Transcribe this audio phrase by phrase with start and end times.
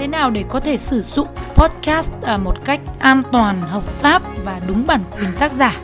[0.00, 4.22] thế nào để có thể sử dụng podcast à, một cách an toàn, hợp pháp
[4.44, 5.76] và đúng bản quyền tác giả?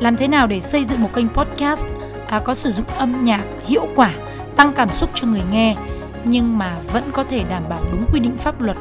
[0.00, 1.84] Làm thế nào để xây dựng một kênh podcast
[2.26, 4.10] à, có sử dụng âm nhạc hiệu quả,
[4.56, 5.76] tăng cảm xúc cho người nghe
[6.24, 8.76] nhưng mà vẫn có thể đảm bảo đúng quy định pháp luật,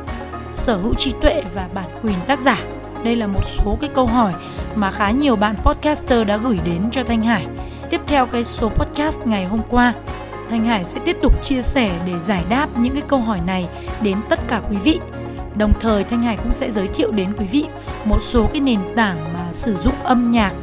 [0.54, 2.58] sở hữu trí tuệ và bản quyền tác giả?
[3.04, 4.34] Đây là một số cái câu hỏi
[4.76, 7.48] mà khá nhiều bạn podcaster đã gửi đến cho Thanh Hải.
[7.90, 9.94] Tiếp theo cái số podcast ngày hôm qua,
[10.52, 13.68] Thanh Hải sẽ tiếp tục chia sẻ để giải đáp những cái câu hỏi này
[14.02, 15.00] đến tất cả quý vị.
[15.58, 17.66] Đồng thời Thanh Hải cũng sẽ giới thiệu đến quý vị
[18.06, 20.54] một số cái nền tảng mà sử dụng âm nhạc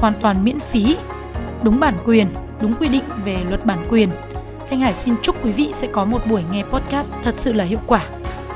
[0.00, 0.96] hoàn toàn miễn phí,
[1.62, 2.26] đúng bản quyền,
[2.60, 4.08] đúng quy định về luật bản quyền.
[4.70, 7.64] Thanh Hải xin chúc quý vị sẽ có một buổi nghe podcast thật sự là
[7.64, 8.04] hiệu quả.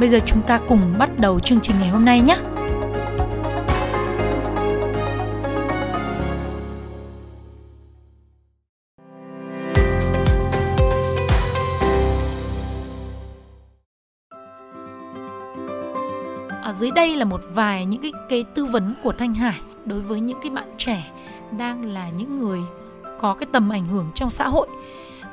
[0.00, 2.36] Bây giờ chúng ta cùng bắt đầu chương trình ngày hôm nay nhé.
[16.94, 20.38] Đây là một vài những cái cái tư vấn của Thanh Hải đối với những
[20.42, 21.12] cái bạn trẻ
[21.58, 22.60] đang là những người
[23.20, 24.68] có cái tầm ảnh hưởng trong xã hội.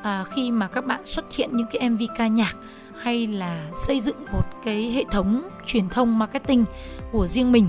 [0.02, 2.56] À, khi mà các bạn xuất hiện những cái MV ca nhạc
[3.00, 6.64] hay là xây dựng một cái hệ thống truyền thông marketing
[7.12, 7.68] của riêng mình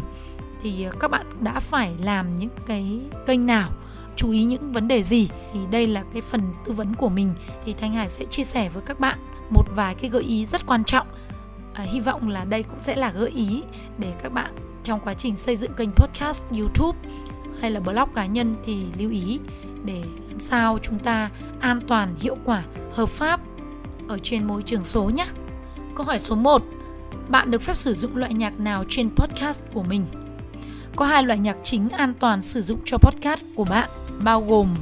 [0.64, 3.70] thì các bạn đã phải làm những cái kênh nào
[4.16, 5.30] chú ý những vấn đề gì?
[5.54, 7.34] Thì đây là cái phần tư vấn của mình.
[7.66, 9.18] Thì Thanh Hải sẽ chia sẻ với các bạn
[9.50, 11.08] một vài cái gợi ý rất quan trọng
[11.74, 13.64] à, hy vọng là đây cũng sẽ là gợi ý
[13.98, 14.52] để các bạn
[14.84, 16.98] trong quá trình xây dựng kênh podcast YouTube
[17.62, 19.40] hay là blog cá nhân thì lưu ý
[19.86, 23.40] để làm sao chúng ta an toàn, hiệu quả, hợp pháp
[24.08, 25.28] ở trên môi trường số nhé.
[25.96, 26.62] Câu hỏi số 1.
[27.30, 30.06] Bạn được phép sử dụng loại nhạc nào trên podcast của mình?
[30.96, 33.90] Có hai loại nhạc chính an toàn sử dụng cho podcast của bạn,
[34.24, 34.76] bao gồm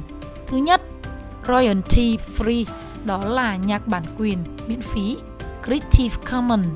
[0.46, 0.80] thứ nhất,
[1.48, 2.64] royalty free,
[3.04, 5.16] đó là nhạc bản quyền miễn phí
[5.70, 6.66] Creative Commons,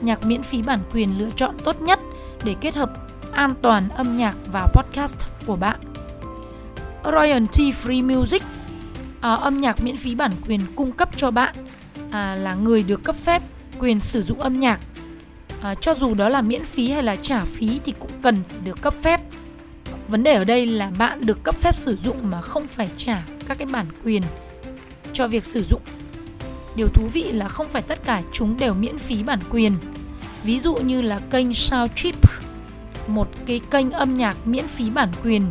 [0.00, 2.00] nhạc miễn phí bản quyền lựa chọn tốt nhất
[2.44, 2.90] để kết hợp
[3.32, 5.80] an toàn âm nhạc và podcast của bạn.
[7.04, 8.42] Royalty Free Music,
[9.20, 11.54] à, âm nhạc miễn phí bản quyền cung cấp cho bạn
[12.10, 13.42] à, là người được cấp phép
[13.80, 14.80] quyền sử dụng âm nhạc.
[15.62, 18.58] À, cho dù đó là miễn phí hay là trả phí thì cũng cần phải
[18.64, 19.20] được cấp phép.
[20.08, 23.22] Vấn đề ở đây là bạn được cấp phép sử dụng mà không phải trả
[23.48, 24.22] các cái bản quyền
[25.12, 25.80] cho việc sử dụng
[26.76, 29.72] Điều thú vị là không phải tất cả chúng đều miễn phí bản quyền.
[30.44, 32.14] Ví dụ như là kênh Soundtrip,
[33.06, 35.50] một cái kênh âm nhạc miễn phí bản quyền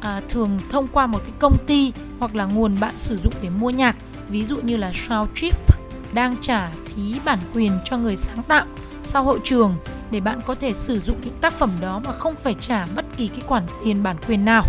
[0.00, 3.50] à, thường thông qua một cái công ty hoặc là nguồn bạn sử dụng để
[3.50, 3.96] mua nhạc.
[4.28, 5.54] Ví dụ như là Soundtrip
[6.12, 8.66] đang trả phí bản quyền cho người sáng tạo
[9.04, 9.74] sau hội trường
[10.10, 13.04] để bạn có thể sử dụng những tác phẩm đó mà không phải trả bất
[13.16, 14.64] kỳ cái khoản tiền bản quyền nào.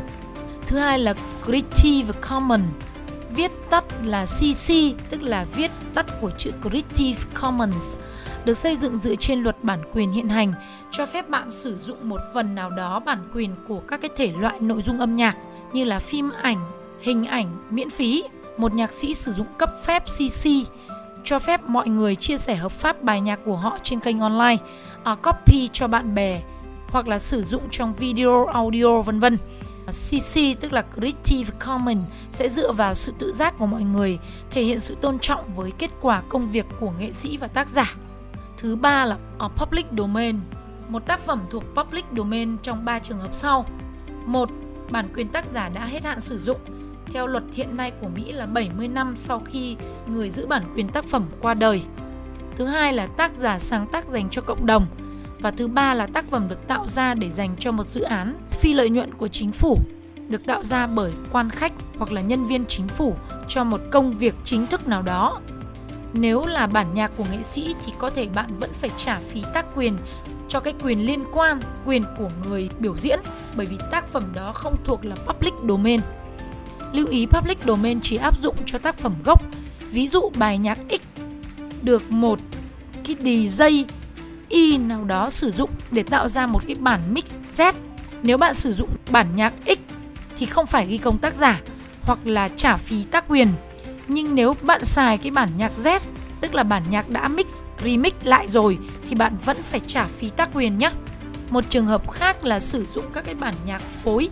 [0.68, 1.14] Thứ hai là
[1.46, 2.66] Creative Commons
[3.38, 4.74] viết tắt là CC,
[5.10, 7.98] tức là viết tắt của chữ Creative Commons,
[8.46, 10.54] được xây dựng dựa trên luật bản quyền hiện hành,
[10.92, 14.32] cho phép bạn sử dụng một phần nào đó bản quyền của các cái thể
[14.40, 15.38] loại nội dung âm nhạc
[15.74, 16.72] như là phim ảnh,
[17.02, 18.24] hình ảnh miễn phí.
[18.58, 20.50] Một nhạc sĩ sử dụng cấp phép CC
[21.24, 24.58] cho phép mọi người chia sẻ hợp pháp bài nhạc của họ trên kênh online,
[25.04, 26.42] à, copy cho bạn bè
[26.88, 29.38] hoặc là sử dụng trong video, audio vân vân.
[29.92, 34.20] CC tức là Creative Commons sẽ dựa vào sự tự giác của mọi người,
[34.52, 37.70] thể hiện sự tôn trọng với kết quả công việc của nghệ sĩ và tác
[37.70, 37.96] giả.
[38.58, 39.18] Thứ ba là
[39.56, 40.40] Public Domain,
[40.90, 43.66] một tác phẩm thuộc Public Domain trong 3 trường hợp sau.
[44.26, 44.50] Một,
[44.90, 46.60] bản quyền tác giả đã hết hạn sử dụng.
[47.06, 49.76] Theo luật hiện nay của Mỹ là 70 năm sau khi
[50.08, 51.84] người giữ bản quyền tác phẩm qua đời.
[52.58, 54.86] Thứ hai là tác giả sáng tác dành cho cộng đồng,
[55.40, 58.38] và thứ ba là tác phẩm được tạo ra để dành cho một dự án
[58.52, 59.80] phi lợi nhuận của chính phủ
[60.30, 63.16] được tạo ra bởi quan khách hoặc là nhân viên chính phủ
[63.48, 65.42] cho một công việc chính thức nào đó.
[66.14, 69.44] Nếu là bản nhạc của nghệ sĩ thì có thể bạn vẫn phải trả phí
[69.54, 69.94] tác quyền
[70.50, 73.20] cho cái quyền liên quan, quyền của người biểu diễn
[73.56, 76.02] bởi vì tác phẩm đó không thuộc là public domain.
[76.94, 79.42] Lưu ý public domain chỉ áp dụng cho tác phẩm gốc.
[79.92, 81.22] Ví dụ bài nhạc X
[81.82, 82.40] được một
[83.04, 83.86] cái DJ
[84.50, 87.26] Y nào đó sử dụng để tạo ra một cái bản mix
[87.58, 87.74] Z.
[88.24, 89.80] Nếu bạn sử dụng bản nhạc X
[90.38, 91.62] thì không phải ghi công tác giả
[92.02, 93.48] hoặc là trả phí tác quyền.
[94.08, 96.00] Nhưng nếu bạn xài cái bản nhạc Z,
[96.42, 97.46] tức là bản nhạc đã mix,
[97.84, 98.78] remix lại rồi
[99.10, 100.92] thì bạn vẫn phải trả phí tác quyền nhé.
[101.50, 104.30] Một trường hợp khác là sử dụng các cái bản nhạc phối,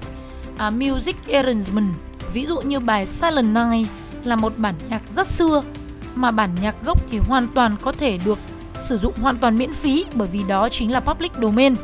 [0.57, 1.93] à, music arrangement.
[2.33, 3.89] Ví dụ như bài Silent Night
[4.23, 5.63] là một bản nhạc rất xưa
[6.15, 8.39] mà bản nhạc gốc thì hoàn toàn có thể được
[8.79, 11.75] sử dụng hoàn toàn miễn phí bởi vì đó chính là public domain.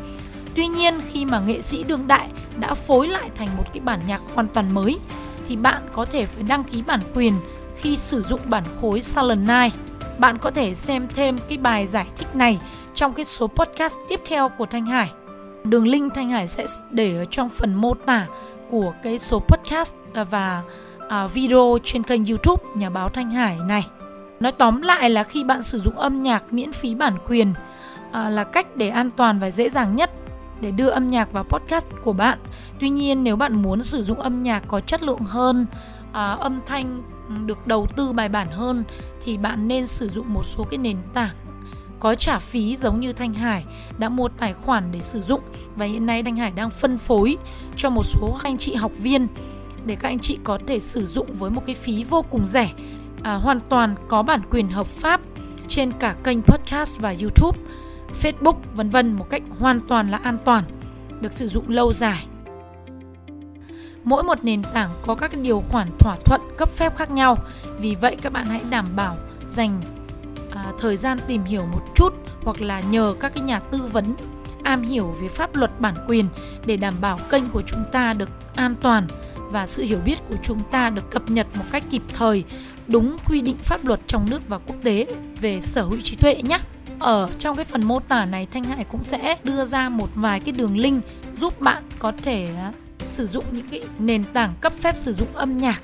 [0.54, 2.28] Tuy nhiên, khi mà nghệ sĩ đương đại
[2.60, 4.98] đã phối lại thành một cái bản nhạc hoàn toàn mới,
[5.48, 7.34] thì bạn có thể phải đăng ký bản quyền
[7.80, 9.74] khi sử dụng bản khối Silent Night.
[10.18, 12.58] Bạn có thể xem thêm cái bài giải thích này
[12.94, 15.10] trong cái số podcast tiếp theo của Thanh Hải.
[15.64, 18.26] Đường link Thanh Hải sẽ để ở trong phần mô tả
[18.70, 19.92] của cái số podcast
[20.30, 20.62] và
[21.08, 23.86] à, video trên kênh YouTube Nhà báo Thanh Hải này.
[24.42, 27.54] Nói tóm lại là khi bạn sử dụng âm nhạc miễn phí bản quyền
[28.12, 30.10] à, là cách để an toàn và dễ dàng nhất
[30.60, 32.38] để đưa âm nhạc vào podcast của bạn.
[32.80, 35.66] Tuy nhiên nếu bạn muốn sử dụng âm nhạc có chất lượng hơn,
[36.12, 37.02] à, âm thanh
[37.46, 38.84] được đầu tư bài bản hơn
[39.24, 41.34] thì bạn nên sử dụng một số cái nền tảng
[42.00, 43.64] có trả phí giống như Thanh Hải
[43.98, 45.40] đã mua tài khoản để sử dụng
[45.76, 47.36] và hiện nay Thanh Hải đang phân phối
[47.76, 49.26] cho một số anh chị học viên
[49.86, 52.72] để các anh chị có thể sử dụng với một cái phí vô cùng rẻ
[53.22, 55.20] à, hoàn toàn có bản quyền hợp pháp
[55.68, 57.58] trên cả kênh podcast và YouTube,
[58.22, 60.64] Facebook vân vân một cách hoàn toàn là an toàn,
[61.20, 62.26] được sử dụng lâu dài.
[64.04, 67.36] Mỗi một nền tảng có các điều khoản thỏa thuận cấp phép khác nhau,
[67.78, 69.16] vì vậy các bạn hãy đảm bảo
[69.48, 69.80] dành
[70.50, 72.14] à, thời gian tìm hiểu một chút
[72.44, 74.14] hoặc là nhờ các cái nhà tư vấn
[74.62, 76.26] am hiểu về pháp luật bản quyền
[76.66, 79.06] để đảm bảo kênh của chúng ta được an toàn
[79.52, 82.44] và sự hiểu biết của chúng ta được cập nhật một cách kịp thời
[82.88, 85.06] đúng quy định pháp luật trong nước và quốc tế
[85.40, 86.58] về sở hữu trí tuệ nhé.
[86.98, 90.40] Ở trong cái phần mô tả này Thanh Hải cũng sẽ đưa ra một vài
[90.40, 91.04] cái đường link
[91.40, 95.28] giúp bạn có thể à, sử dụng những cái nền tảng cấp phép sử dụng
[95.34, 95.82] âm nhạc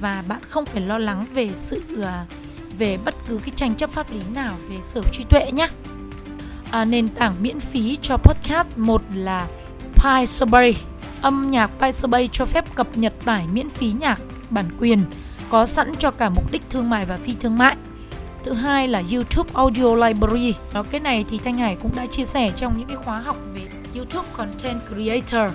[0.00, 2.26] và bạn không phải lo lắng về sự à,
[2.78, 5.68] về bất cứ cái tranh chấp pháp lý nào về sở hữu trí tuệ nhé.
[6.70, 9.46] À, nền tảng miễn phí cho podcast một là
[9.94, 10.91] Pi Pixabay.
[11.22, 14.20] Âm nhạc Pixabay cho phép cập nhật tải miễn phí nhạc
[14.50, 15.04] bản quyền,
[15.50, 17.76] có sẵn cho cả mục đích thương mại và phi thương mại.
[18.44, 20.54] Thứ hai là YouTube Audio Library.
[20.74, 23.36] Đó, cái này thì Thanh Hải cũng đã chia sẻ trong những cái khóa học
[23.54, 23.60] về
[23.94, 25.52] YouTube Content Creator.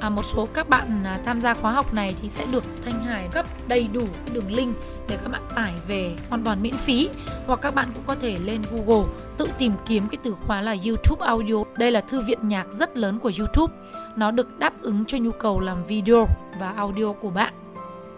[0.00, 3.04] À, một số các bạn à, tham gia khóa học này thì sẽ được Thanh
[3.04, 4.02] Hải cấp đầy đủ
[4.32, 4.76] đường link
[5.08, 7.08] để các bạn tải về hoàn toàn miễn phí
[7.46, 10.76] hoặc các bạn cũng có thể lên Google tự tìm kiếm cái từ khóa là
[10.86, 11.54] YouTube Audio.
[11.78, 13.74] Đây là thư viện nhạc rất lớn của YouTube.
[14.16, 16.26] Nó được đáp ứng cho nhu cầu làm video
[16.58, 17.54] và audio của bạn.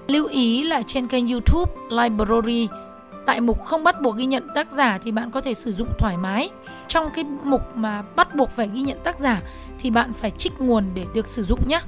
[0.08, 2.68] Lưu ý là trên kênh YouTube Library
[3.26, 5.88] Tại mục không bắt buộc ghi nhận tác giả thì bạn có thể sử dụng
[5.98, 6.50] thoải mái.
[6.88, 9.40] Trong cái mục mà bắt buộc phải ghi nhận tác giả
[9.82, 11.80] thì bạn phải trích nguồn để được sử dụng nhé.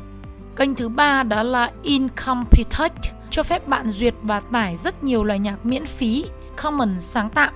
[0.57, 2.93] Kênh thứ ba đó là Incompetent
[3.31, 6.25] cho phép bạn duyệt và tải rất nhiều loại nhạc miễn phí
[6.63, 7.51] common sáng tạo.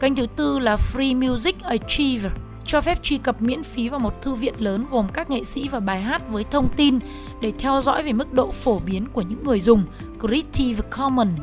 [0.00, 2.30] Kênh thứ tư là Free Music Archive
[2.64, 5.68] cho phép truy cập miễn phí vào một thư viện lớn gồm các nghệ sĩ
[5.68, 6.98] và bài hát với thông tin
[7.40, 9.84] để theo dõi về mức độ phổ biến của những người dùng
[10.20, 11.40] Creative Commons.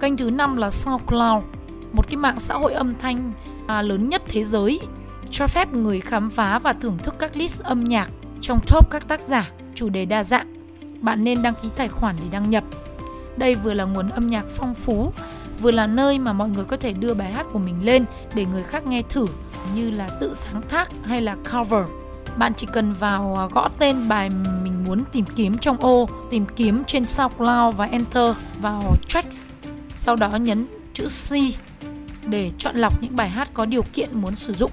[0.00, 1.44] Kênh thứ năm là SoundCloud,
[1.92, 3.32] một cái mạng xã hội âm thanh
[3.66, 4.80] à, lớn nhất thế giới,
[5.32, 9.08] cho phép người khám phá và thưởng thức các list âm nhạc trong top các
[9.08, 10.54] tác giả, chủ đề đa dạng.
[11.00, 12.64] Bạn nên đăng ký tài khoản để đăng nhập.
[13.36, 15.12] Đây vừa là nguồn âm nhạc phong phú,
[15.60, 18.44] vừa là nơi mà mọi người có thể đưa bài hát của mình lên để
[18.44, 19.26] người khác nghe thử
[19.74, 21.84] như là tự sáng tác hay là cover.
[22.36, 24.30] Bạn chỉ cần vào à, gõ tên bài
[24.62, 29.50] mình muốn tìm kiếm trong ô, tìm kiếm trên SoundCloud và enter vào tracks.
[29.96, 31.32] Sau đó nhấn chữ C
[32.26, 34.70] để chọn lọc những bài hát có điều kiện muốn sử dụng.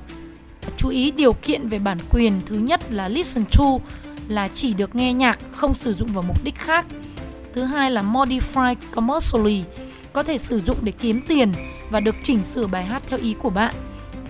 [0.80, 3.66] Chú ý điều kiện về bản quyền thứ nhất là listen to
[4.28, 6.86] là chỉ được nghe nhạc không sử dụng vào mục đích khác.
[7.54, 9.64] Thứ hai là modify commercially
[10.14, 11.51] có thể sử dụng để kiếm tiền
[11.89, 13.75] và được chỉnh sửa bài hát theo ý của bạn.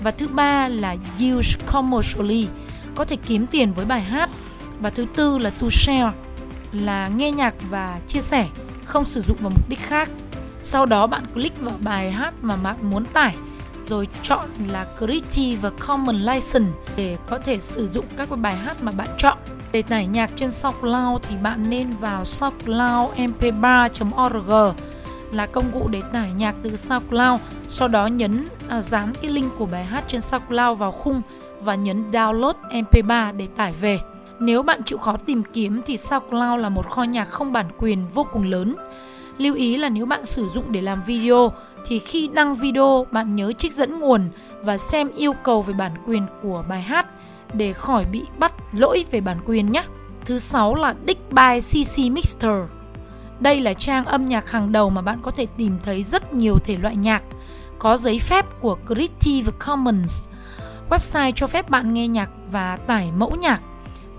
[0.03, 2.47] Và thứ ba là use commercially
[2.95, 4.29] có thể kiếm tiền với bài hát.
[4.79, 6.11] Và thứ tư là to share
[6.71, 8.47] là nghe nhạc và chia sẻ,
[8.85, 10.09] không sử dụng vào mục đích khác.
[10.63, 13.35] Sau đó bạn click vào bài hát mà bạn muốn tải
[13.89, 18.91] rồi chọn là Creative Commons License để có thể sử dụng các bài hát mà
[18.91, 19.37] bạn chọn.
[19.71, 24.73] Để tải nhạc trên SoundCloud thì bạn nên vào soundcloudmp3.org
[25.31, 29.51] là công cụ để tải nhạc từ SoundCloud, sau đó nhấn à, dán cái link
[29.57, 31.21] của bài hát trên SoundCloud vào khung
[31.61, 33.99] và nhấn download MP3 để tải về.
[34.39, 38.05] Nếu bạn chịu khó tìm kiếm thì SoundCloud là một kho nhạc không bản quyền
[38.13, 38.75] vô cùng lớn.
[39.37, 41.51] Lưu ý là nếu bạn sử dụng để làm video
[41.87, 44.29] thì khi đăng video bạn nhớ trích dẫn nguồn
[44.61, 47.07] và xem yêu cầu về bản quyền của bài hát
[47.53, 49.83] để khỏi bị bắt lỗi về bản quyền nhé.
[50.25, 52.61] Thứ sáu là Dick by CC Mixter.
[53.39, 56.59] Đây là trang âm nhạc hàng đầu mà bạn có thể tìm thấy rất nhiều
[56.65, 57.23] thể loại nhạc
[57.79, 60.29] có giấy phép của Creative Commons.
[60.89, 63.61] Website cho phép bạn nghe nhạc và tải mẫu nhạc,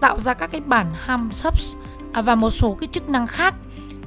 [0.00, 1.74] tạo ra các cái bản ham subs
[2.12, 3.54] và một số cái chức năng khác.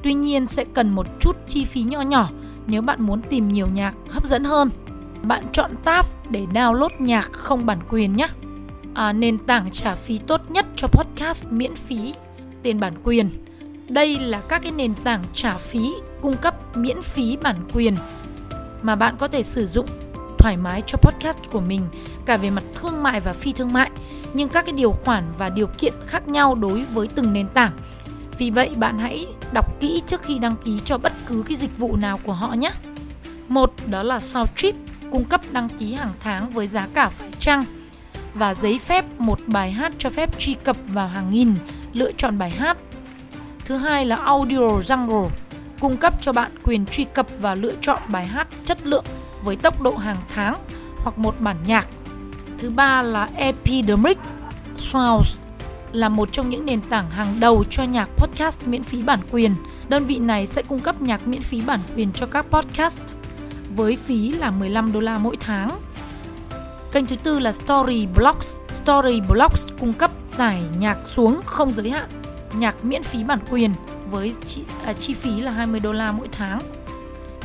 [0.04, 2.30] Tuy nhiên sẽ cần một chút chi phí nho nhỏ
[2.68, 4.70] nếu bạn muốn tìm nhiều nhạc hấp dẫn hơn.
[5.24, 8.28] Bạn chọn tab để download nhạc không bản quyền nhé.
[8.94, 12.14] À, nền tảng trả phí tốt nhất cho podcast miễn phí
[12.64, 13.30] tiền bản quyền
[13.90, 17.96] đây là các cái nền tảng trả phí cung cấp miễn phí bản quyền
[18.82, 19.88] mà bạn có thể sử dụng
[20.38, 21.82] thoải mái cho podcast của mình
[22.26, 23.90] cả về mặt thương mại và phi thương mại
[24.34, 27.72] nhưng các cái điều khoản và điều kiện khác nhau đối với từng nền tảng
[28.38, 31.78] vì vậy bạn hãy đọc kỹ trước khi đăng ký cho bất cứ cái dịch
[31.78, 32.72] vụ nào của họ nhé
[33.48, 34.76] một, đó là Soundtrip
[35.12, 37.66] cung cấp đăng ký hàng tháng với giá cả phải chăng
[38.34, 41.56] và giấy phép, một bài hát cho phép truy cập vào hàng nghìn,
[41.94, 42.78] lựa chọn bài hát.
[43.66, 45.30] Thứ hai là Audio Jungle,
[45.80, 49.06] cung cấp cho bạn quyền truy cập và lựa chọn bài hát chất lượng
[49.44, 50.56] với tốc độ hàng tháng
[50.98, 51.88] hoặc một bản nhạc.
[52.58, 54.18] Thứ ba là Epidemic,
[54.78, 55.30] Sounds
[55.94, 59.56] là một trong những nền tảng hàng đầu cho nhạc podcast miễn phí bản quyền.
[59.90, 63.00] Đơn vị này sẽ cung cấp nhạc miễn phí bản quyền cho các podcast
[63.76, 65.70] với phí là 15 đô la mỗi tháng.
[66.92, 68.58] Kênh thứ tư là Story Blocks.
[68.74, 72.10] Story Blocks cung cấp tải nhạc xuống không giới hạn,
[72.58, 73.72] nhạc miễn phí bản quyền
[74.10, 76.60] với chi, à, chi phí là 20 đô la mỗi tháng.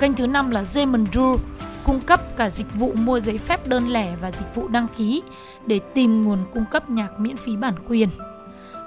[0.01, 1.37] Kênh thứ năm là Zemandu
[1.85, 5.23] cung cấp cả dịch vụ mua giấy phép đơn lẻ và dịch vụ đăng ký
[5.67, 8.09] để tìm nguồn cung cấp nhạc miễn phí bản quyền.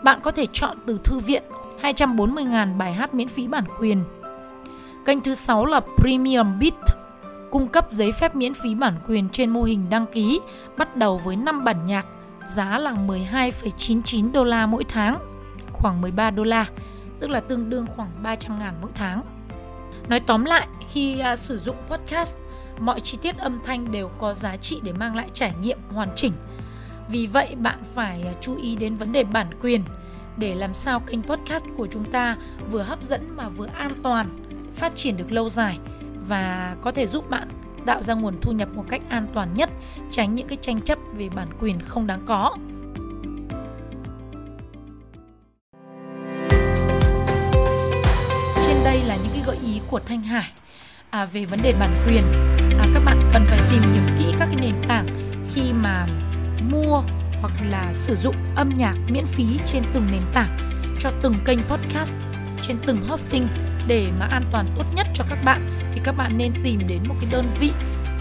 [0.03, 1.43] Bạn có thể chọn từ thư viện
[1.81, 4.03] 240.000 bài hát miễn phí bản quyền.
[5.05, 6.73] Kênh thứ 6 là Premium Beat
[7.51, 10.39] cung cấp giấy phép miễn phí bản quyền trên mô hình đăng ký
[10.77, 12.05] bắt đầu với 5 bản nhạc,
[12.47, 15.19] giá là 12,99 đô la mỗi tháng,
[15.73, 16.65] khoảng 13 đô la,
[17.19, 19.21] tức là tương đương khoảng 300 ngàn mỗi tháng.
[20.09, 22.35] Nói tóm lại, khi uh, sử dụng podcast,
[22.79, 26.09] mọi chi tiết âm thanh đều có giá trị để mang lại trải nghiệm hoàn
[26.15, 26.33] chỉnh.
[27.11, 29.83] Vì vậy bạn phải à, chú ý đến vấn đề bản quyền
[30.37, 32.37] để làm sao kênh podcast của chúng ta
[32.71, 34.27] vừa hấp dẫn mà vừa an toàn,
[34.75, 35.79] phát triển được lâu dài
[36.27, 37.47] và có thể giúp bạn
[37.85, 39.69] tạo ra nguồn thu nhập một cách an toàn nhất,
[40.11, 42.57] tránh những cái tranh chấp về bản quyền không đáng có.
[48.55, 50.51] Trên đây là những cái gợi ý của Thanh Hải
[51.09, 52.23] à, về vấn đề bản quyền.
[52.79, 55.07] À, các bạn cần phải tìm hiểu kỹ các cái nền tảng
[55.53, 56.07] khi mà
[56.69, 57.03] mua
[57.41, 60.57] hoặc là sử dụng âm nhạc miễn phí trên từng nền tảng
[60.99, 62.13] cho từng kênh podcast
[62.67, 63.47] trên từng hosting
[63.87, 65.61] để mà an toàn tốt nhất cho các bạn
[65.93, 67.71] thì các bạn nên tìm đến một cái đơn vị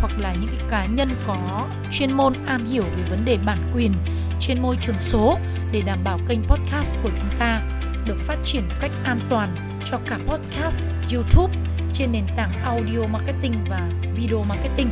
[0.00, 3.58] hoặc là những cái cá nhân có chuyên môn am hiểu về vấn đề bản
[3.74, 3.92] quyền
[4.40, 5.38] trên môi trường số
[5.72, 7.58] để đảm bảo kênh podcast của chúng ta
[8.06, 9.48] được phát triển một cách an toàn
[9.90, 10.76] cho cả podcast,
[11.12, 11.54] YouTube
[11.94, 14.90] trên nền tảng audio marketing và video marketing.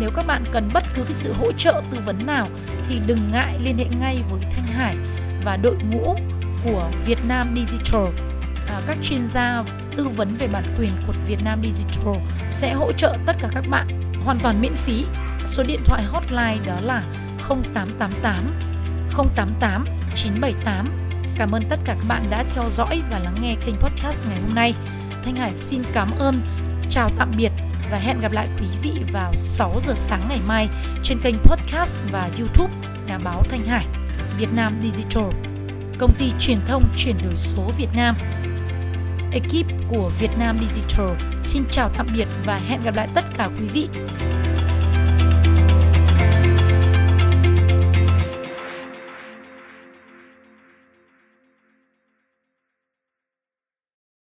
[0.00, 2.48] Nếu các bạn cần bất cứ cái sự hỗ trợ tư vấn nào
[2.88, 4.96] thì đừng ngại liên hệ ngay với Thanh Hải
[5.44, 6.16] và đội ngũ
[6.64, 8.06] của Việt Nam Digital
[8.68, 9.64] à, các chuyên gia
[9.96, 12.14] tư vấn về bản quyền của Việt Nam Digital
[12.50, 13.86] sẽ hỗ trợ tất cả các bạn
[14.24, 15.04] hoàn toàn miễn phí.
[15.46, 17.02] Số điện thoại hotline đó là
[17.48, 18.54] 0888
[19.36, 19.84] 088
[20.16, 20.88] 978.
[21.38, 24.40] Cảm ơn tất cả các bạn đã theo dõi và lắng nghe kênh podcast ngày
[24.40, 24.74] hôm nay.
[25.24, 26.42] Thanh Hải xin cảm ơn,
[26.90, 27.50] chào tạm biệt
[27.92, 30.68] và hẹn gặp lại quý vị vào 6 giờ sáng ngày mai
[31.02, 32.72] trên kênh podcast và YouTube
[33.06, 33.86] Nhà báo Thanh Hải,
[34.38, 35.24] Việt Nam Digital,
[35.98, 38.14] công ty truyền thông chuyển đổi số Việt Nam.
[39.32, 43.48] Ekip của Việt Nam Digital xin chào tạm biệt và hẹn gặp lại tất cả
[43.58, 43.88] quý vị.